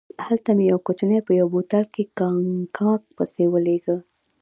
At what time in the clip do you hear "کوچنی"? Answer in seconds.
0.87-1.19